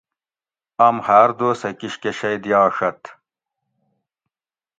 آم 0.85 0.95
ہاۤر 1.05 1.29
دوسہ 1.39 1.69
کِشکہ 1.79 2.11
شئ 2.17 2.35
دیاڛت 2.43 3.01